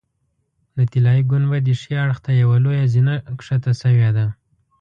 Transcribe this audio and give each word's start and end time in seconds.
د 0.77 0.79
طلایي 0.91 1.23
ګنبدې 1.31 1.73
ښي 1.81 1.93
اړخ 2.03 2.17
ته 2.25 2.31
یوه 2.41 2.57
لویه 2.63 2.85
زینه 2.93 3.15
ښکته 3.45 3.71
شوې 3.81 4.09
ده. 4.17 4.25